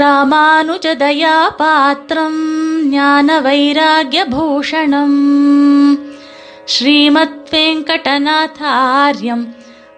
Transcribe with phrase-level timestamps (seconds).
[0.00, 2.40] ராமானுஜதயாபாத்திரம்
[2.88, 5.18] ஞான வைராகியபூஷணம்
[6.64, 9.54] ஸ்ரீமத் வெங்கடநாதாரியம்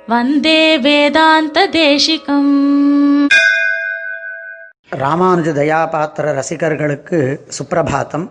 [0.06, 2.54] வந்தே வேதாந்ததேசிகம்
[4.90, 8.30] ராமானுஜ தயாபாத்திர ரசிகர்களுக்கு சுப்பிரபாத்தம்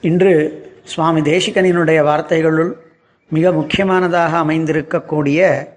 [0.00, 2.84] இன்று சுவாமி தேசிகனினுடைய வார்த்தைகளுள்
[3.28, 5.68] மிக முக்கியமானதாக அமைந்திருக்கக்கூடிய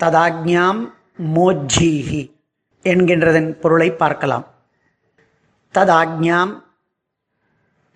[0.00, 0.94] ததாக்ஞாம்
[1.34, 2.35] மோஜ்ஜீஹி।
[2.92, 4.46] என்கின்றதன் பொருளை பார்க்கலாம்.
[5.74, 6.52] ததாக்ஞாம்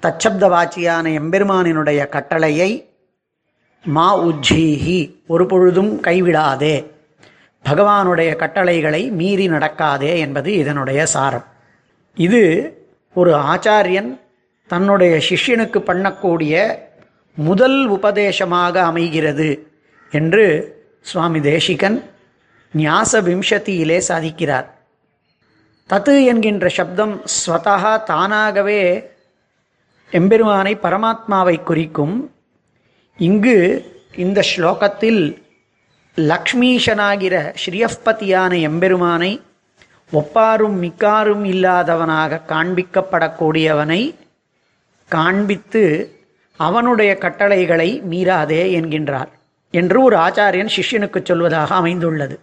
[0.02, 2.70] தச்சப்தவாச்சியான எம்பெருமானினுடைய கட்டளையை
[3.84, 6.77] மா உஜ்ஜீஹி ஒரு பொழுதும் கைவிடாதே.
[7.65, 11.46] பகவானுடைய கட்டளைகளை மீறி நடக்காதே என்பது இதனுடைய சாரம்.
[12.16, 12.43] இது
[13.15, 14.10] ஒரு ஆச்சாரியன்
[14.66, 16.54] தன்னுடைய சிஷ்யனுக்கு பண்ணக்கூடிய
[17.37, 19.48] முதல் உபதேசமாக அமைகிறது
[20.12, 20.46] என்று
[21.01, 21.98] சுவாமி தேசிகன்
[22.74, 24.68] ஞாச விம்சத்தியிலே சாதிக்கிறார்.
[25.91, 28.83] தத்து என்கின்ற சப்தம் ஸ்வதா தானாகவே
[30.10, 32.15] எம்பெருமானை பரமாத்மாவை குறிக்கும்.
[33.19, 33.57] இங்கு
[34.16, 35.43] இந்த ஸ்லோகத்தில்
[36.16, 39.32] லக்ஷ்மீஷனாகிற ஸ்ரீயஸ்பதியான எம்பெருமானை
[40.13, 44.15] ஒப்பாரும் மிக்காரும் இல்லாதவனாக காண்பிக்கப்படக்கூடியவனை
[45.09, 45.85] காண்பித்து
[46.57, 49.30] அவனுடைய கட்டளைகளை மீறாதே என்கின்றார்
[49.71, 52.41] என்று ஒரு ஆச்சாரியன் சிஷ்யனுக்கு சொல்வதாக அமைந்துள்ளது.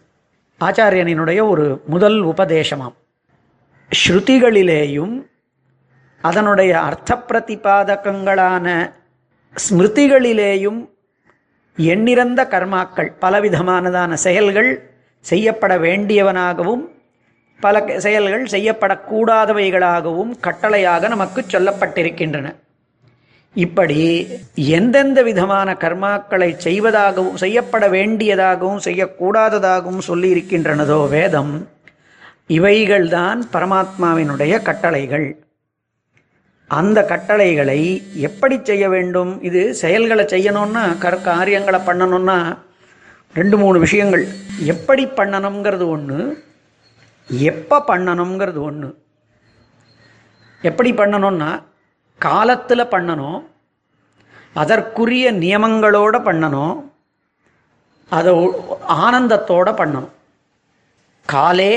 [0.59, 2.98] ஆச்சாரியனினுடைய ஒரு முதல் உபதேசமாம்.
[3.91, 5.16] ஸ்ருதிகளிலேயும்
[6.23, 8.67] அதனுடைய அர்த்த பிரதிபாதகங்களான
[9.55, 10.80] ஸ்மிருதிகளிலேயும்
[11.77, 14.69] எண்ணிறந்த கர்மாக்கள் பலவிதமானதான செயல்கள்
[15.25, 16.83] செய்யப்பட வேண்டியவனாகவும்
[17.61, 22.47] பல செயல்கள் செய்யப்படக்கூடாதவைகளாகவும் கட்டளையாக நமக்கு சொல்லப்பட்டிருக்கின்றன.
[23.55, 23.99] இப்படி
[24.55, 31.53] எந்தெந்த விதமான கர்மாக்களை செய்வதாகவும் செய்யப்பட வேண்டியதாகவும் செய்யக்கூடாததாகவும் சொல்லியிருக்கின்றனதோ வேதம்
[32.56, 35.28] இவைகள்தான் பரமாத்மாவினுடைய கட்டளைகள்.
[36.70, 37.80] அந்த கட்டளைகளை
[38.28, 39.32] எப்படி செய்ய வேண்டும்?
[39.42, 42.38] இது செயல்களை செய்யணும்னா கர் காரியங்களை பண்ணணும்னா
[43.33, 44.26] ரெண்டு மூணு விஷயங்கள்.
[44.73, 46.20] எப்படி பண்ணணுங்கிறது ஒன்று
[47.27, 48.89] எப்போ பண்ணணுங்கிறது ஒன்று
[50.61, 51.50] எப்படி பண்ணணும்னா
[52.17, 53.39] காலத்தில் பண்ணணும்
[54.54, 56.77] அதற்குரிய நியமங்களோடு பண்ணணும்
[58.10, 58.33] அதை
[59.04, 60.11] ஆனந்தத்தோடு பண்ணணும்.
[61.26, 61.73] காலே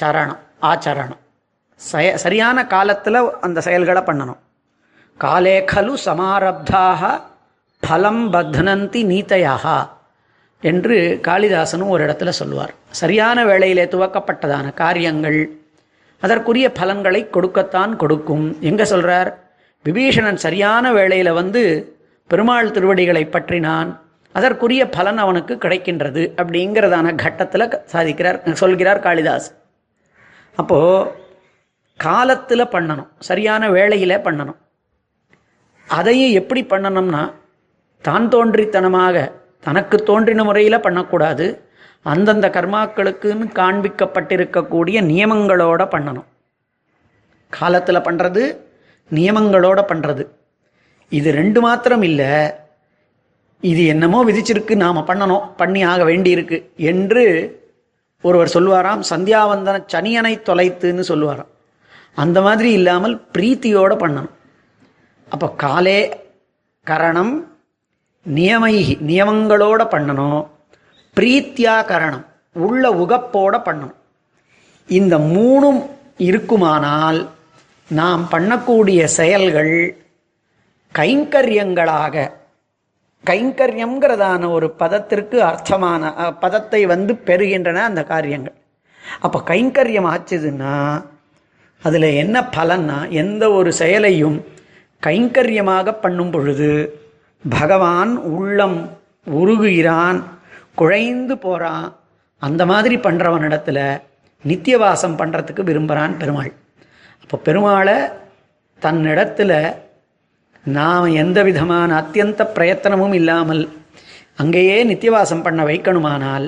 [0.00, 0.40] சரணம்
[0.70, 1.20] ஆச்சரணம்.
[1.80, 4.40] சய சரியான காலத்தில் அந்த செயல்களை பண்ணணும்.
[5.18, 7.20] காலே கலு சமாரப்தாக
[7.82, 9.66] பலம் பத்னந்தி நீத்தையாக
[10.62, 10.96] என்று
[11.28, 12.72] காளிதாசனும் ஒரு இடத்துல சொல்லுவார்.
[13.00, 15.40] சரியான வேளையிலே துவக்கப்பட்டதான காரியங்கள்
[16.22, 18.46] அதற்குரிய பலன்களை கொடுக்கத்தான் கொடுக்கும்.
[18.70, 19.30] எங்கே சொல்கிறார்
[19.84, 21.62] விபீஷணன் சரியான வேளையில் வந்து
[22.30, 23.90] பெருமாள் திருவடிகளை பற்றினான்.
[24.38, 29.48] அதற்குரிய பலன் அவனுக்கு கிடைக்கின்றது அப்படிங்கிறதான கட்டத்தில் சாதிக்கிறார் சொல்கிறார் காளிதாஸ்.
[30.60, 31.08] அப்போது
[32.00, 33.10] காலத்தில் பண்ணணும்.
[33.28, 34.58] சரியான வேளையில் பண்ணணும்.
[35.88, 37.22] அதையும் எப்படி பண்ணணும்னா
[38.04, 39.16] தான் தோன்றித்தனமாக
[39.66, 41.46] தனக்கு தோன்றின முறையில் பண்ணக்கூடாது.
[42.12, 46.28] அந்தந்த கர்மாக்களுக்குன்னு காண்பிக்கப்பட்டிருக்கக்கூடிய நியமங்களோட பண்ணணும்.
[47.52, 48.42] காலத்தில் பண்ணுறது
[49.10, 50.24] நியமங்களோட பண்ணுறது
[51.18, 52.32] இது ரெண்டு மாத்திரம் இல்லை.
[53.70, 56.58] இது என்னமோ விதிச்சிருக்கு நாம் பண்ணணும் பண்ணி ஆக வேண்டியிருக்கு
[56.90, 57.24] என்று
[58.22, 61.50] ஒருவர் சொல்லுவாராம் சந்தியாவந்தன சனியனை தொலைத்துன்னு சொல்லுவாராம்.
[62.14, 64.30] அந்த மாதிரி இல்லாமல் பிரீத்தியோட பண்ணணும்.
[65.28, 66.28] அப்போ காலே
[66.82, 67.58] கரணம்
[68.22, 70.48] நியமை நியமங்களோட பண்ணணும்.
[71.20, 73.94] பிரீத்தியா கரணம் உள்ள உகப்போட பண்ணணும்.
[74.86, 77.28] இந்த மூணும் இருக்குமானால்
[77.90, 80.04] நாம் பண்ணக்கூடிய செயல்கள்
[80.94, 82.30] கைங்கரியங்களாக
[83.24, 86.12] கைங்கரியங்கிறதான ஒரு பதத்திற்கு அர்த்தமான
[86.44, 88.56] பதத்தை வந்து பெறுகின்றன அந்த காரியங்கள்.
[89.20, 90.74] அப்போ கைங்கரியம் ஆச்சுதுன்னா
[91.82, 94.38] அதில் என்ன பலன்னா எந்த ஒரு செயலையும்
[95.06, 96.70] கைங்கரியமாக பண்ணும் பொழுது
[97.44, 98.78] பகவான் உள்ளம்
[99.40, 100.18] உருகுகிறான்
[100.80, 101.86] குழைந்து போகிறான்
[102.42, 103.84] அந்த மாதிரி பண்ணுறவனிடத்தில்
[104.44, 106.52] நித்தியவாசம் பண்ணுறதுக்கு விரும்புகிறான் பெருமாள்.
[107.22, 107.96] அப்போ பெருமாளை
[108.82, 109.56] தன்னிடத்தில்
[110.70, 113.62] நாம் எந்த விதமான அத்தியந்த பிரயத்தனமும் இல்லாமல்
[114.36, 116.46] அங்கேயே நித்தியவாசம் பண்ண வைக்கணுமானால்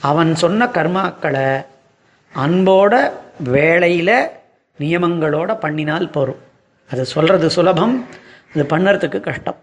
[0.00, 1.48] அவன் சொன்ன கர்மாக்களை
[2.34, 3.12] அன்போட
[3.44, 4.16] வேலையில்
[4.78, 6.42] நியமங்களோட பண்ணினால் போகும்
[6.90, 8.06] அது சொல்கிறது சுலபம்
[8.54, 9.58] அது பண்ணுறதுக்கு கஷ்டம்.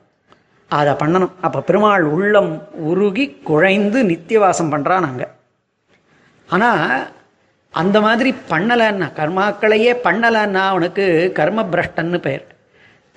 [0.67, 1.31] அதை பண்ணணும்.
[1.41, 2.51] அப்போ பெருமாள் உள்ளம்
[2.89, 5.27] உருகி குழைந்து நித்தியவாசம் பண்ணுறான் அங்கே.
[6.49, 7.07] ஆனால்
[7.73, 12.45] அந்த மாதிரி பண்ணலைன்னா கர்மாக்களையே பண்ணலைன்னா அவனுக்கு கர்ம பிரஷ்டன்னு பெயர்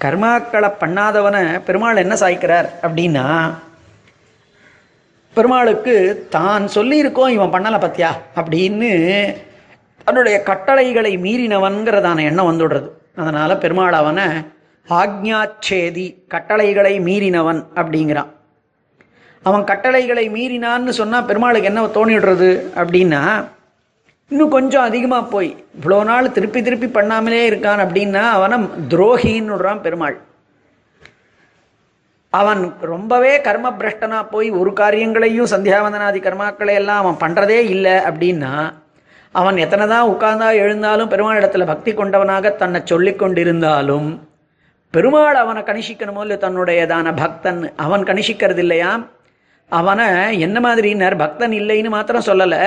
[0.00, 3.25] கர்மாக்களை பண்ணாதவனை பெருமாள் என்ன சாய்க்கிறார் அப்படின்னா
[5.35, 8.91] பெருமாளுக்கு தான் சொல்லியிருக்கோம் இவன் பண்ணலை பத்தியா அப்படின்னு
[10.05, 12.89] தன்னுடைய கட்டளைகளை மீறினவன்கிறதான எண்ணம் வந்துடுறது.
[13.17, 14.27] அதனால் பெருமாள் அவனை
[14.89, 18.31] ஆக்ஞாச்சேதி கட்டளைகளை மீறினவன் அப்படிங்கிறான்.
[19.43, 23.23] அவன் கட்டளைகளை மீறினான்னு சொன்னால் பெருமாளுக்கு என்ன தோணிடுறது அப்படின்னா
[24.31, 28.57] இன்னும் கொஞ்சம் அதிகமாக போய் இவ்வளோ நாள் திருப்பி திருப்பி பண்ணாமலே இருக்கான் அப்படின்னா அவனை
[28.93, 30.17] துரோகின்னு விடுறான் பெருமாள்.
[32.33, 38.53] அவன் ரொம்பவே கர்ம பிரஷ்டனா போய் ஒரு காரியங்களையும் சந்தியாவந்தனாதி கர்மாக்களை எல்லாம் அவன் பண்ணுறதே இல்லை அப்படின்னா
[39.35, 44.11] அவன் எத்தனை தான் உட்கார்ந்தா எழுந்தாலும் பெருமாள் இடத்துல பக்தி கொண்டவனாக தன்னை சொல்லி கொண்டிருந்தாலும்
[44.95, 48.93] பெருமாள் அவனை கணிசிக்கணுமோ இல்லை தன்னுடையதான பக்தன் அவன் கணிசிக்கிறது இல்லையா
[49.73, 50.07] அவனை
[50.47, 52.63] என்ன மாதிரினர் பக்தன் இல்லைன்னு மாத்திரம் சொல்லலை.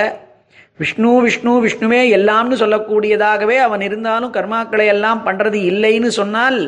[0.80, 6.58] விஷ்ணு விஷ்ணு விஷ்ணுவே எல்லாம்னு சொல்லக்கூடியதாகவே அவன் இருந்தாலும் கர்மாக்களை எல்லாம் பண்ணுறது இல்லைன்னு சொன்னால்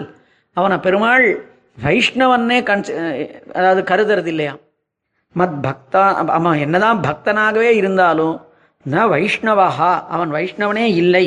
[0.56, 1.26] அவனை பெருமாள்
[1.84, 2.92] வைஷ்ணவன்னே கன்சி
[3.58, 4.52] அதாவது கருதுறது இல்லையா?
[5.36, 6.02] மத் பக்தா
[6.36, 8.36] அவன் என்னதான் பக்தனாகவே இருந்தாலும்
[8.86, 11.26] ந வைஷ்ணவஹா அவன் வைஷ்ணவனே இல்லை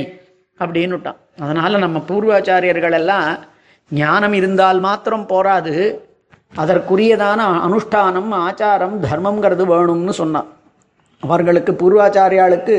[0.59, 1.19] அப்படின்னுட்டான்.
[1.44, 3.30] அதனால் நம்ம பூர்வாச்சாரியர்கள் எல்லாம்
[3.91, 5.73] ஞானம் இருந்தால் மாத்திரம் போராது
[6.53, 10.47] அதற்குரியதான அனுஷ்டானம் ஆச்சாரம் தர்மங்கிறது வேணும்னு சொன்னான்.
[11.24, 12.75] அவர்களுக்கு பூர்வாச்சாரியாளுக்கு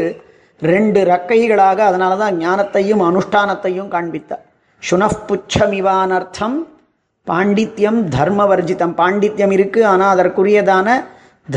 [0.63, 4.45] ரெண்டு ரக்கைகளாக அதனால தான் ஞானத்தையும் அனுஷ்டானத்தையும் காண்பித்தார்.
[4.83, 6.57] சுனப்புச்சமிவானர்த்தம்
[7.27, 8.95] பாண்டித்யம் தர்மவர்ஜிதம்.
[9.01, 10.89] பாண்டித்யம் இருக்கு ஆனால் அதற்குரியதான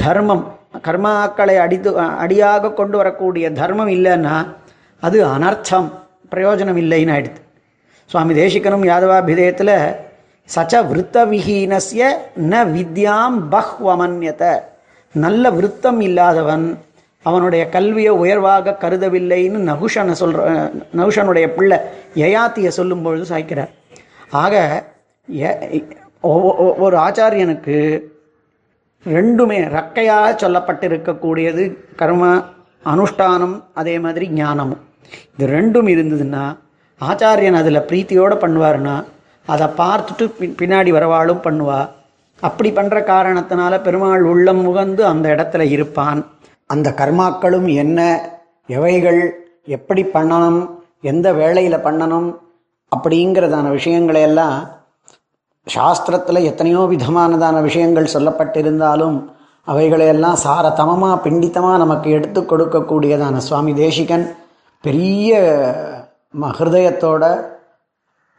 [0.01, 0.43] தர்மம்.
[0.87, 1.89] கர்மாக்களை அடித்து
[2.23, 4.35] அடியாக கொண்டு வரக்கூடிய தர்மம் இல்லைன்னா
[5.03, 5.87] அது அனர்த்தம்
[6.33, 7.39] பிரயோஜனம் இல்லைன்னு ஆயிடுது.
[8.09, 9.75] சுவாமி தேசிகனும் யாதவாபிதயத்தில்
[10.49, 12.03] சச்ச விருத்தவிஹீனசிய
[12.51, 14.43] ந வித்யாம் பஹ்வமன்யத.
[15.13, 16.79] நல்ல விருத்தம் இல்லாதவன்
[17.23, 21.77] அவனுடைய கல்வியை உயர்வாக கருதவில்லைன்னு நகுஷனை சொல்கிற நகுஷனுடைய பிள்ளை
[22.15, 23.69] யயாத்தியை சொல்லும் பொழுது சாய்க்கிறார்.
[24.31, 24.83] ஆக
[26.23, 28.01] ஒவ்வொ- ஒ- ஒரு ஆச்சாரியனுக்கு
[29.05, 32.43] ரெண்டுமே ரக்கையாக சொல்லப்பட்டிருக்கக்கூடியது கர்ம
[32.85, 34.79] அனுஷ்டானம் அதே மாதிரி ஞானமும்.
[35.37, 36.57] இது ரெண்டும் இருந்ததுன்னா
[37.01, 39.03] ஆச்சாரியன் அதில் பிரீத்தியோடு பண்ணுவாருன்னா
[39.45, 41.89] அதை பார்த்துட்டு பின்- பின்னாடி வரவாளும் பண்ணுவாள்
[42.41, 46.19] அப்படி பண்ணுற காரணத்தினால பெருமாள் உள்ளம் முகந்து அந்த இடத்துல இருப்பான்.
[46.69, 47.99] அந்த கர்மாக்களும் என்ன?
[48.69, 49.21] எவைகள்?
[49.67, 50.61] எப்படி பண்ணணும்?
[51.01, 52.29] எந்த வேளையில் பண்ணணும்?
[52.91, 54.55] அப்படிங்கிறதான விஷயங்களை எல்லாம்
[55.67, 59.17] சாஸ்திரத்தில் எத்தனையோ விதமானதான விஷயங்கள் சொல்லப்பட்டிருந்தாலும்
[59.67, 64.25] அவைகளையெல்லாம் சாரதமமாக பிண்டித்தமாக நமக்கு எடுத்து கொடுக்கக்கூடியதான சுவாமி தேசிகன்
[64.83, 65.31] பெரிய
[66.41, 67.23] மகிருதயத்தோட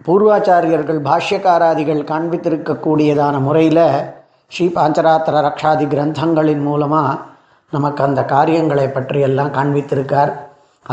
[0.07, 3.85] பூர்வாச்சாரியர்கள் பாஷ்யக்காராதிகள் காண்பித்திருக்கக்கூடியதான முறையில்
[4.53, 7.11] ஸ்ரீ பாஞ்சராத்திர ரக்ஷாதி கிரந்தங்களின் மூலமாக
[7.73, 10.33] நமக்கு அந்த காரியங்களை பற்றியெல்லாம் காண்பித்திருக்கார்.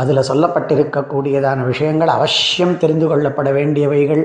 [0.00, 4.22] அதில் சொல்லப்பட்டிருக்கக்கூடியதான விஷயங்கள் அவசியம் தெரிந்து கொள்ளப்பட வேண்டியவைகள்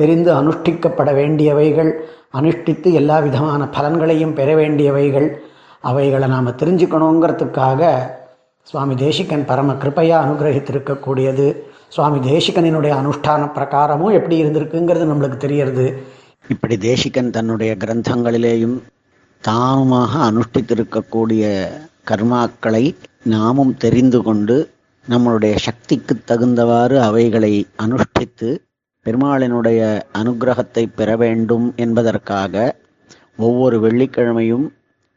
[0.00, 1.90] தெரிந்து அனுஷ்டிக்கப்பட வேண்டியவைகள்
[2.38, 5.28] அனுஷ்டித்து எல்லா விதமான பலன்களையும் பெற வேண்டியவைகள்.
[5.90, 7.82] அவைகளை நாம் தெரிஞ்சுக்கணுங்கிறதுக்காக
[8.62, 11.48] சுவாமி தேசிகன் பரம கிருபையா அனுகிரகித்திருக்கக்கூடியது.
[11.92, 15.86] சுவாமி தேசிகனினுடைய அனுஷ்டான பிரகாரமும் எப்படி இருந்திருக்குங்கிறது நம்மளுக்கு தெரியறது.
[16.48, 18.76] இப்படி தேசிகன் தன்னுடைய கிரந்தங்களிலேயும்
[19.42, 21.44] தாமாக அனுஷ்டித்திருக்கக்கூடிய
[22.10, 22.84] கர்மாக்களை
[23.24, 24.56] நாமும் தெரிந்து கொண்டு
[25.06, 28.48] நம்மளுடைய சக்திக்கு தகுந்தவாறு அவைகளை அனுஷ்டித்து
[29.06, 29.80] பெருமாளினுடைய
[30.12, 32.54] அனுக்கிரகத்தை பெற வேண்டும் என்பதற்காக
[33.36, 34.66] ஒவ்வொரு வெள்ளிக்கிழமையும்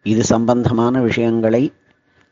[0.06, 1.64] இது சம்பந்தமான விஷயங்களை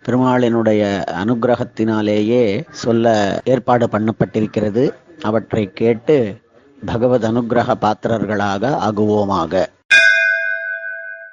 [0.07, 4.89] பெருமாளினுடைய அனுகிரகத்தினாலேயே சொல்ல ஏற்பாடு பண்ணப்பட்டிருக்கிறது.
[5.21, 6.37] அவற்றை கேட்டு
[6.85, 9.65] பகவத் அனுகிரக பாத்திரர்களாக ஆகுவோமாக.